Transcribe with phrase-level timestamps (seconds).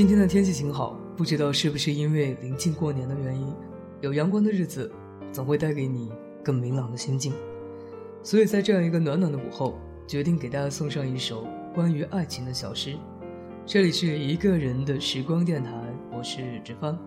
[0.00, 3.54] 今天的天气挺好，不知道是不是因为临近过年的原因，
[4.00, 4.90] 有阳光的日子
[5.30, 6.10] 总会带给你
[6.42, 7.34] 更明朗的心境。
[8.22, 12.96] 所以在这样一个暖暖的午后，决定给大家送上一首关于爱情的小诗。
[13.66, 15.70] 这里是一个人的时光电台，
[16.10, 16.98] 我是志帆。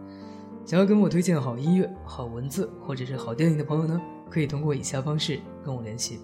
[0.64, 4.00] 想要跟我推荐好音乐、好文字或者是好电影的朋友呢，
[4.30, 6.20] 可以通过以下方式跟我联系。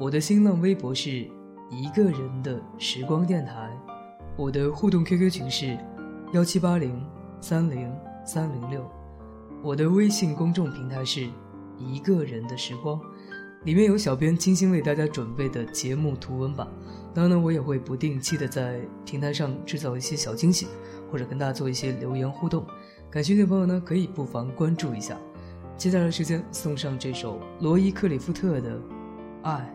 [0.00, 3.78] 我的新浪微博是一个人的时光电台。
[4.36, 5.76] 我的互动 QQ 群是
[6.32, 7.04] 幺七八零
[7.40, 7.92] 三零
[8.24, 8.90] 三零六，
[9.62, 11.28] 我的微信公众平台是
[11.78, 12.98] 一个人的时光，
[13.64, 16.66] 里面有小编精心为大家准备的节目图文版。
[17.14, 20.66] 当然呢，我也会不定期的在平台上制造一些小惊喜，
[21.10, 22.64] 或者跟大家做一些留言互动。
[23.10, 25.14] 感兴趣的朋友呢，可以不妨关注一下。
[25.76, 28.78] 接下来时间送上这首罗伊克里夫特的
[29.42, 29.74] 《爱》。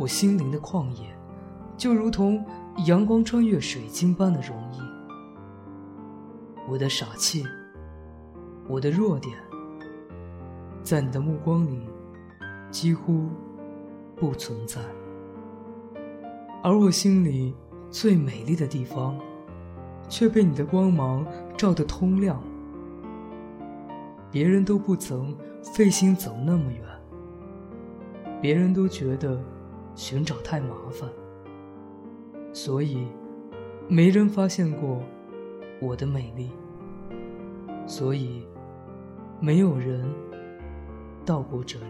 [0.00, 1.14] 我心灵的旷野，
[1.76, 2.42] 就如同
[2.86, 4.80] 阳光穿越水晶般的容易。
[6.66, 7.44] 我的傻气，
[8.66, 9.36] 我的弱点，
[10.82, 11.86] 在你的目光里
[12.70, 13.28] 几乎
[14.16, 14.80] 不存在。
[16.62, 17.54] 而我心里
[17.90, 19.18] 最美丽的地方，
[20.08, 21.26] 却被你的光芒
[21.58, 22.42] 照得通亮。
[24.30, 26.82] 别人都不曾费心走那么远，
[28.40, 29.38] 别人都觉得。
[30.00, 31.06] 寻找太麻烦，
[32.54, 33.06] 所以
[33.86, 35.02] 没人发现过
[35.78, 36.50] 我的美丽，
[37.86, 38.42] 所以
[39.40, 40.10] 没有人
[41.26, 41.84] 到过这里。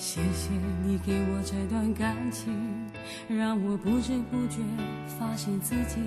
[0.00, 0.48] 谢谢
[0.82, 2.50] 你给我这段感情
[3.28, 4.56] 让我不知不觉
[5.06, 6.00] 发现自己。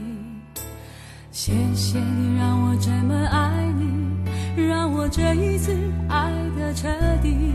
[1.29, 5.77] 谢谢你让我这么爱你，让我这一次
[6.09, 6.89] 爱的彻
[7.21, 7.53] 底。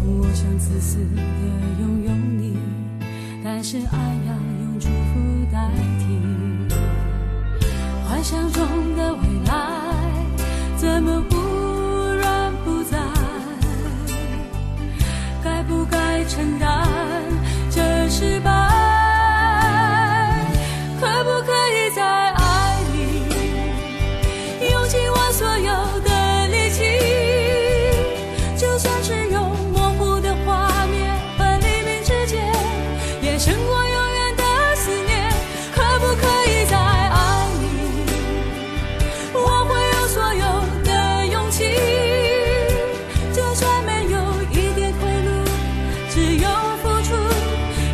[0.00, 1.22] 我想自私的
[1.78, 2.58] 拥有你，
[3.44, 5.70] 但是爱要用祝福代
[6.00, 6.18] 替。
[8.04, 8.66] 幻想中
[8.96, 9.54] 的未来，
[10.76, 11.36] 怎么不
[16.28, 16.86] 承担
[17.70, 18.08] 这？
[18.10, 18.69] 失败。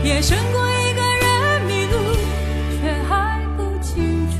[0.07, 1.99] 也胜过一个人迷路
[2.81, 4.37] 却还不清楚。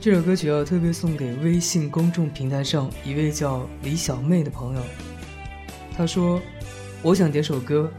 [0.00, 4.82] 这首歌曲要特别送给微信公众平台上一位叫李小妹的朋友。
[5.96, 6.40] 她说
[7.02, 7.92] 我想点首歌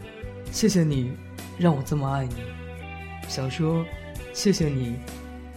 [0.53, 1.11] 谢谢你
[1.57, 2.35] 让我这么爱你。
[3.27, 3.85] 想说
[4.31, 4.95] 谢谢你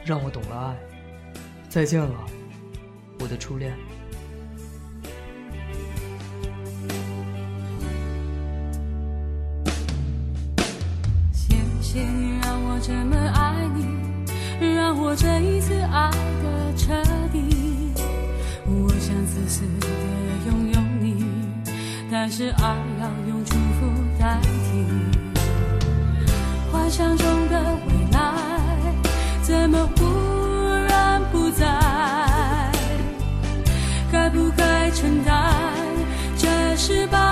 [0.06, 0.76] 让我懂了爱。
[1.68, 2.14] 再见了，
[3.18, 3.76] 我的初恋。”
[11.32, 13.84] 谢谢你让我这么爱你，
[14.76, 16.94] 让我这一次爱的彻
[17.32, 17.92] 底。
[18.64, 19.88] 我想自私的
[20.46, 21.24] 拥有你，
[22.10, 24.84] 但是爱要用祝福代替。
[26.70, 27.76] 幻想中的，
[29.66, 30.04] 怎么忽
[30.88, 31.66] 然不在？
[34.12, 35.52] 该不该承担
[36.38, 36.46] 这
[36.76, 37.25] 失败？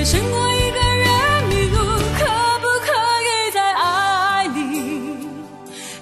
[0.00, 1.76] 也胜过一个人迷路。
[2.18, 2.24] 可
[2.58, 2.90] 不可
[3.26, 5.28] 以再爱你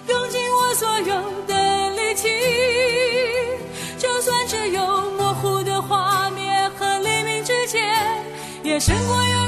[0.07, 2.29] 用尽我所有的力气？
[3.99, 4.87] 就算只有
[5.19, 7.83] 模糊的画面和黎明之间，
[8.63, 9.48] 也胜过永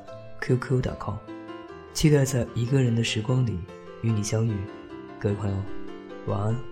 [0.41, 1.15] qq.com，
[1.93, 3.59] 期待在一个人的时光里
[4.01, 4.57] 与你相遇，
[5.19, 5.55] 各位朋友，
[6.25, 6.70] 晚安。